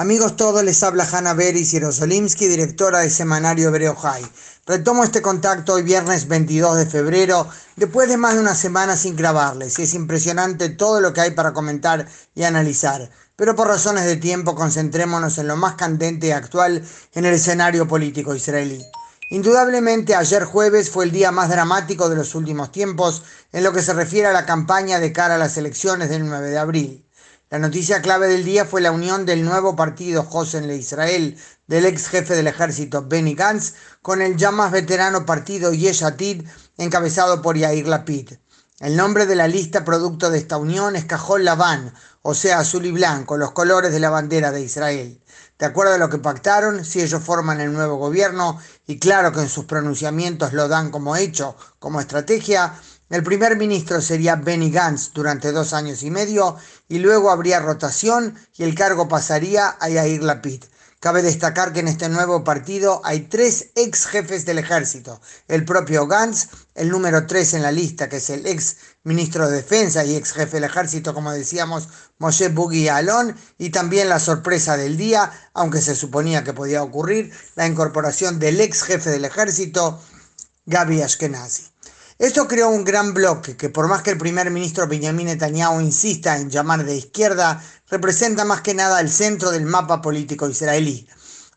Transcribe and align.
Amigos 0.00 0.34
todos, 0.34 0.64
les 0.64 0.82
habla 0.82 1.04
Hanna 1.04 1.34
Beris 1.34 1.72
Yerosolimsky, 1.72 2.46
directora 2.46 3.00
de 3.00 3.10
Semanario 3.10 3.68
Hebreo 3.68 3.94
High. 3.94 4.24
Retomo 4.64 5.04
este 5.04 5.20
contacto 5.20 5.74
hoy 5.74 5.82
viernes 5.82 6.26
22 6.26 6.78
de 6.78 6.86
febrero, 6.86 7.46
después 7.76 8.08
de 8.08 8.16
más 8.16 8.32
de 8.32 8.40
una 8.40 8.54
semana 8.54 8.96
sin 8.96 9.14
grabarles, 9.14 9.78
es 9.78 9.92
impresionante 9.92 10.70
todo 10.70 11.02
lo 11.02 11.12
que 11.12 11.20
hay 11.20 11.30
para 11.32 11.52
comentar 11.52 12.08
y 12.34 12.44
analizar. 12.44 13.10
Pero 13.36 13.54
por 13.54 13.68
razones 13.68 14.06
de 14.06 14.16
tiempo, 14.16 14.54
concentrémonos 14.54 15.36
en 15.36 15.48
lo 15.48 15.58
más 15.58 15.74
candente 15.74 16.28
y 16.28 16.30
actual 16.30 16.82
en 17.12 17.26
el 17.26 17.34
escenario 17.34 17.86
político 17.86 18.34
israelí. 18.34 18.82
Indudablemente 19.28 20.14
ayer 20.14 20.44
jueves 20.44 20.88
fue 20.88 21.04
el 21.04 21.12
día 21.12 21.30
más 21.30 21.50
dramático 21.50 22.08
de 22.08 22.16
los 22.16 22.34
últimos 22.34 22.72
tiempos 22.72 23.22
en 23.52 23.64
lo 23.64 23.74
que 23.74 23.82
se 23.82 23.92
refiere 23.92 24.28
a 24.28 24.32
la 24.32 24.46
campaña 24.46 24.98
de 24.98 25.12
cara 25.12 25.34
a 25.34 25.38
las 25.38 25.58
elecciones 25.58 26.08
del 26.08 26.26
9 26.26 26.48
de 26.48 26.58
abril. 26.58 27.04
La 27.50 27.58
noticia 27.58 28.00
clave 28.00 28.28
del 28.28 28.44
día 28.44 28.64
fue 28.64 28.80
la 28.80 28.92
unión 28.92 29.26
del 29.26 29.44
nuevo 29.44 29.74
partido 29.74 30.22
Josen 30.22 30.70
Israel 30.70 31.36
del 31.66 31.84
ex 31.84 32.06
jefe 32.06 32.36
del 32.36 32.46
ejército 32.46 33.04
Benny 33.08 33.34
Gantz 33.34 33.74
con 34.02 34.22
el 34.22 34.36
ya 34.36 34.52
más 34.52 34.70
veterano 34.70 35.26
partido 35.26 35.72
Yesh 35.72 36.04
Atid 36.04 36.46
encabezado 36.78 37.42
por 37.42 37.58
Yair 37.58 37.88
Lapid. 37.88 38.34
El 38.78 38.96
nombre 38.96 39.26
de 39.26 39.34
la 39.34 39.48
lista 39.48 39.84
producto 39.84 40.30
de 40.30 40.38
esta 40.38 40.58
unión 40.58 40.94
es 40.94 41.06
Cajol 41.06 41.44
Laván, 41.44 41.92
o 42.22 42.34
sea, 42.34 42.60
azul 42.60 42.86
y 42.86 42.92
blanco, 42.92 43.36
los 43.36 43.50
colores 43.50 43.90
de 43.90 43.98
la 43.98 44.10
bandera 44.10 44.52
de 44.52 44.62
Israel. 44.62 45.20
De 45.58 45.66
acuerdo 45.66 45.94
a 45.94 45.98
lo 45.98 46.08
que 46.08 46.18
pactaron, 46.18 46.84
si 46.84 47.02
ellos 47.02 47.20
forman 47.20 47.60
el 47.60 47.72
nuevo 47.72 47.96
gobierno, 47.96 48.60
y 48.86 49.00
claro 49.00 49.32
que 49.32 49.40
en 49.40 49.48
sus 49.48 49.64
pronunciamientos 49.64 50.52
lo 50.52 50.68
dan 50.68 50.92
como 50.92 51.16
hecho, 51.16 51.56
como 51.80 52.00
estrategia, 52.00 52.74
el 53.10 53.24
primer 53.24 53.56
ministro 53.56 54.00
sería 54.00 54.36
Benny 54.36 54.70
Gantz 54.70 55.12
durante 55.12 55.50
dos 55.50 55.72
años 55.72 56.04
y 56.04 56.12
medio 56.12 56.56
y 56.88 57.00
luego 57.00 57.32
habría 57.32 57.58
rotación 57.58 58.36
y 58.56 58.62
el 58.62 58.76
cargo 58.76 59.08
pasaría 59.08 59.76
a 59.80 59.88
Yair 59.88 60.22
Lapid. 60.22 60.62
Cabe 61.00 61.22
destacar 61.22 61.72
que 61.72 61.80
en 61.80 61.88
este 61.88 62.08
nuevo 62.08 62.44
partido 62.44 63.00
hay 63.04 63.22
tres 63.22 63.70
ex 63.74 64.06
jefes 64.06 64.44
del 64.44 64.58
ejército. 64.58 65.20
El 65.48 65.64
propio 65.64 66.06
Gantz, 66.06 66.48
el 66.76 66.90
número 66.90 67.26
tres 67.26 67.52
en 67.54 67.62
la 67.62 67.72
lista, 67.72 68.08
que 68.08 68.18
es 68.18 68.30
el 68.30 68.46
ex 68.46 68.76
ministro 69.02 69.48
de 69.48 69.56
Defensa 69.56 70.04
y 70.04 70.14
ex 70.14 70.32
jefe 70.32 70.58
del 70.58 70.64
ejército, 70.64 71.12
como 71.12 71.32
decíamos, 71.32 71.88
Moshe 72.18 72.48
Bugui 72.48 72.88
Alon, 72.88 73.34
y 73.58 73.70
también 73.70 74.08
la 74.08 74.20
sorpresa 74.20 74.76
del 74.76 74.96
día, 74.96 75.32
aunque 75.54 75.80
se 75.80 75.96
suponía 75.96 76.44
que 76.44 76.52
podía 76.52 76.82
ocurrir, 76.82 77.32
la 77.56 77.66
incorporación 77.66 78.38
del 78.38 78.60
ex 78.60 78.82
jefe 78.82 79.10
del 79.10 79.24
ejército, 79.24 80.00
Gaby 80.66 81.02
Ashkenazi. 81.02 81.69
Esto 82.20 82.46
creó 82.46 82.68
un 82.68 82.84
gran 82.84 83.14
bloque 83.14 83.56
que 83.56 83.70
por 83.70 83.88
más 83.88 84.02
que 84.02 84.10
el 84.10 84.18
primer 84.18 84.50
ministro 84.50 84.86
Benjamin 84.86 85.28
Netanyahu 85.28 85.80
insista 85.80 86.36
en 86.36 86.50
llamar 86.50 86.84
de 86.84 86.94
izquierda, 86.94 87.64
representa 87.88 88.44
más 88.44 88.60
que 88.60 88.74
nada 88.74 89.00
el 89.00 89.10
centro 89.10 89.50
del 89.50 89.64
mapa 89.64 90.02
político 90.02 90.46
israelí. 90.46 91.08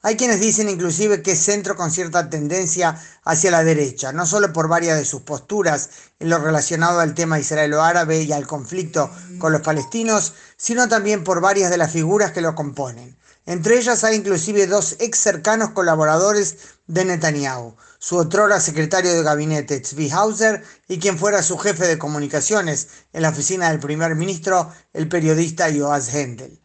Hay 0.04 0.16
quienes 0.16 0.40
dicen 0.40 0.70
inclusive 0.70 1.22
que 1.22 1.34
es 1.34 1.40
centro 1.40 1.76
con 1.76 1.92
cierta 1.92 2.30
tendencia 2.30 2.98
hacia 3.26 3.52
la 3.52 3.66
derecha, 3.66 4.14
no 4.14 4.26
solo 4.26 4.54
por 4.54 4.70
varias 4.70 4.98
de 4.98 5.04
sus 5.04 5.24
posturas 5.24 5.90
en 6.20 6.30
lo 6.30 6.40
relacionado 6.40 7.02
al 7.02 7.14
tema 7.14 7.42
israelo-árabe 7.42 8.22
y 8.22 8.32
al 8.32 8.48
conflicto 8.48 9.12
con 9.40 9.52
los 9.52 9.64
palestinos, 9.64 10.32
sino 10.56 10.88
también 10.88 11.26
por 11.26 11.42
varias 11.42 11.72
de 11.72 11.78
las 11.78 11.92
figuras 11.92 12.32
que 12.32 12.40
lo 12.40 12.56
componen. 12.56 13.18
Entre 13.46 13.78
ellas 13.78 14.04
hay 14.06 14.16
inclusive 14.16 14.68
dos 14.68 14.96
ex 15.00 15.20
cercanos 15.20 15.72
colaboradores 15.72 16.58
de 16.88 17.04
Netanyahu, 17.04 17.76
su 18.00 18.16
otrora 18.16 18.62
secretario 18.62 19.14
de 19.14 19.24
gabinete 19.24 19.82
Tzvi 19.82 20.10
Hauser 20.12 20.64
y 20.88 20.98
quien 21.00 21.18
fuera 21.18 21.44
su 21.44 21.58
jefe 21.58 21.86
de 21.86 21.98
comunicaciones 21.98 22.88
en 23.12 23.22
la 23.22 23.30
oficina 23.30 23.70
del 23.70 23.80
primer 23.80 24.16
ministro, 24.16 24.72
el 24.94 25.10
periodista 25.10 25.70
Yoaz 25.70 26.14
Hendel. 26.14 26.62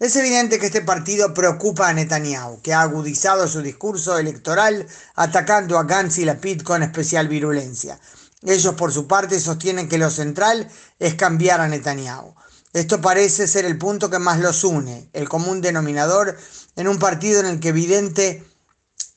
Es 0.00 0.16
evidente 0.16 0.58
que 0.58 0.66
este 0.66 0.82
partido 0.82 1.32
preocupa 1.32 1.88
a 1.88 1.92
Netanyahu, 1.94 2.60
que 2.60 2.74
ha 2.74 2.82
agudizado 2.82 3.48
su 3.48 3.62
discurso 3.62 4.18
electoral 4.18 4.86
atacando 5.16 5.78
a 5.78 5.84
Gantz 5.84 6.18
y 6.18 6.26
Lapid 6.26 6.62
con 6.62 6.82
especial 6.82 7.26
virulencia. 7.26 7.98
Ellos 8.42 8.74
por 8.74 8.92
su 8.92 9.08
parte 9.08 9.40
sostienen 9.40 9.88
que 9.88 9.98
lo 9.98 10.10
central 10.10 10.70
es 10.98 11.14
cambiar 11.14 11.60
a 11.60 11.68
Netanyahu. 11.68 12.34
Esto 12.72 13.00
parece 13.00 13.46
ser 13.46 13.64
el 13.64 13.78
punto 13.78 14.10
que 14.10 14.18
más 14.18 14.40
los 14.40 14.62
une, 14.62 15.08
el 15.14 15.28
común 15.28 15.60
denominador 15.60 16.36
en 16.76 16.86
un 16.86 16.98
partido 16.98 17.40
en 17.40 17.46
el 17.46 17.60
que 17.60 17.70
evidente, 17.70 18.44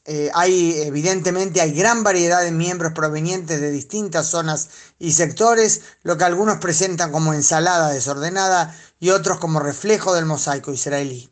eh, 0.05 0.31
hay, 0.33 0.81
evidentemente 0.81 1.59
hay 1.59 1.73
gran 1.73 2.03
variedad 2.03 2.41
de 2.41 2.51
miembros 2.51 2.93
provenientes 2.93 3.59
de 3.59 3.69
distintas 3.69 4.27
zonas 4.27 4.69
y 4.99 5.11
sectores, 5.11 5.81
lo 6.03 6.17
que 6.17 6.23
algunos 6.23 6.57
presentan 6.57 7.11
como 7.11 7.33
ensalada 7.33 7.89
desordenada 7.89 8.75
y 8.99 9.09
otros 9.09 9.37
como 9.37 9.59
reflejo 9.59 10.13
del 10.13 10.25
mosaico 10.25 10.71
israelí. 10.71 11.29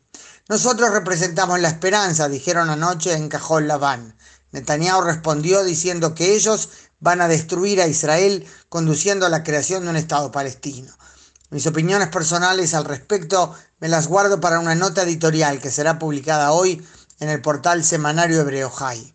Nosotros 0.48 0.90
representamos 0.90 1.58
la 1.60 1.68
esperanza, 1.68 2.28
dijeron 2.28 2.68
anoche 2.70 3.14
en 3.14 3.28
Cajón 3.28 3.66
Laván. 3.66 4.16
Netanyahu 4.52 5.00
respondió 5.02 5.64
diciendo 5.64 6.14
que 6.14 6.34
ellos 6.34 6.68
van 6.98 7.20
a 7.20 7.28
destruir 7.28 7.80
a 7.80 7.86
Israel 7.86 8.46
conduciendo 8.68 9.26
a 9.26 9.30
la 9.30 9.42
creación 9.42 9.84
de 9.84 9.90
un 9.90 9.96
Estado 9.96 10.30
palestino. 10.30 10.92
Mis 11.50 11.66
opiniones 11.66 12.08
personales 12.08 12.74
al 12.74 12.84
respecto 12.84 13.52
me 13.80 13.88
las 13.88 14.06
guardo 14.06 14.40
para 14.40 14.60
una 14.60 14.76
nota 14.76 15.02
editorial 15.02 15.60
que 15.60 15.72
será 15.72 15.98
publicada 15.98 16.52
hoy 16.52 16.80
en 17.18 17.28
el 17.28 17.42
portal 17.42 17.84
semanario 17.84 18.40
Hebreo 18.40 18.70
High. 18.70 19.12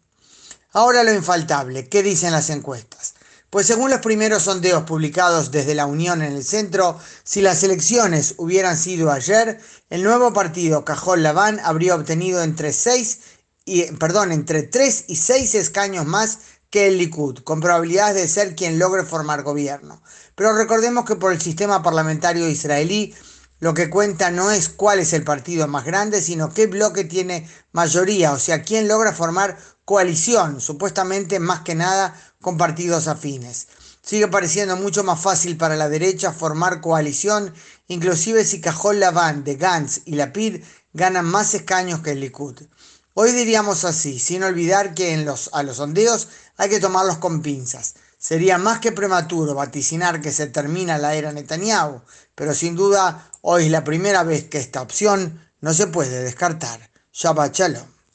Ahora 0.74 1.06
lo 1.06 1.14
infaltable, 1.14 1.88
¿qué 1.88 2.04
dicen 2.04 2.34
las 2.34 2.50
encuestas? 2.50 3.14
Pues 3.50 3.68
según 3.68 3.90
los 3.90 4.02
primeros 4.02 4.44
sondeos 4.44 4.84
publicados 4.84 5.50
desde 5.50 5.76
la 5.76 5.86
Unión 5.86 6.22
en 6.22 6.34
el 6.34 6.44
centro, 6.44 7.00
si 7.24 7.40
las 7.40 7.64
elecciones 7.64 8.36
hubieran 8.36 8.76
sido 8.76 9.12
ayer, 9.12 9.62
el 9.90 10.04
nuevo 10.04 10.34
partido 10.34 10.84
Cajol 10.84 11.24
Laván 11.24 11.62
habría 11.64 11.96
obtenido 11.96 12.44
entre 12.44 12.74
6 12.74 13.20
y, 13.64 13.84
perdón, 13.94 14.34
entre 14.34 14.64
3 14.64 15.06
y 15.08 15.16
6 15.16 15.56
escaños 15.56 16.06
más 16.06 16.40
que 16.70 16.88
el 16.88 16.98
Likud, 16.98 17.40
con 17.40 17.62
probabilidades 17.62 18.22
de 18.22 18.28
ser 18.28 18.56
quien 18.56 18.80
logre 18.80 19.04
formar 19.04 19.44
gobierno. 19.44 20.02
Pero 20.36 20.56
recordemos 20.56 21.06
que 21.06 21.16
por 21.16 21.32
el 21.32 21.42
sistema 21.42 21.82
parlamentario 21.82 22.48
israelí, 22.50 23.16
lo 23.60 23.74
que 23.74 23.90
cuenta 23.90 24.32
no 24.32 24.52
es 24.52 24.70
cuál 24.70 25.00
es 25.00 25.14
el 25.14 25.24
partido 25.24 25.68
más 25.68 25.86
grande, 25.86 26.22
sino 26.22 26.54
qué 26.54 26.68
bloque 26.68 27.06
tiene 27.06 27.50
mayoría, 27.72 28.34
o 28.34 28.40
sea, 28.40 28.64
quién 28.64 28.88
logra 28.88 29.14
formar 29.14 29.58
coalición, 29.86 30.60
supuestamente 30.60 31.40
más 31.40 31.62
que 31.62 31.76
nada 31.76 32.20
con 32.42 32.58
partidos 32.58 33.08
afines. 33.08 33.68
Sigue 34.02 34.28
pareciendo 34.28 34.76
mucho 34.76 35.04
más 35.04 35.20
fácil 35.20 35.58
para 35.58 35.76
la 35.76 35.90
derecha 35.90 36.32
formar 36.32 36.82
coalición, 36.82 37.54
inclusive 37.88 38.44
si 38.46 38.62
Cajol 38.62 39.00
Laván 39.00 39.44
de 39.44 39.56
Gantz 39.56 40.02
y 40.06 40.16
Lapid 40.16 40.62
ganan 40.94 41.26
más 41.26 41.54
escaños 41.56 42.02
que 42.02 42.12
el 42.12 42.20
Likud. 42.20 42.62
Hoy 43.18 43.32
diríamos 43.32 43.86
así, 43.86 44.20
sin 44.20 44.44
olvidar 44.44 44.94
que 44.94 45.14
a 45.54 45.64
los 45.64 45.78
sondeos 45.78 46.28
hay 46.58 46.68
que 46.70 46.82
tomarlos 46.82 47.18
con 47.18 47.42
pinzas. 47.42 47.96
Sería 48.18 48.58
más 48.58 48.80
que 48.80 48.92
prematuro 48.92 49.56
vaticinar 49.56 50.20
que 50.20 50.34
se 50.34 50.48
termina 50.48 50.98
la 50.98 51.16
era 51.16 51.32
Netanyahu, 51.32 52.02
pero 52.36 52.54
sin 52.54 52.76
duda 52.76 53.32
hoy 53.40 53.68
es 53.68 53.72
la 53.72 53.86
primera 53.86 54.24
vez 54.24 54.50
que 54.50 54.58
esta 54.58 54.82
opción 54.82 55.50
no 55.62 55.74
se 55.74 55.88
puede 55.88 56.24
descartar. 56.24 56.90
Shabbat 57.14 57.56
Shalom. 57.56 57.95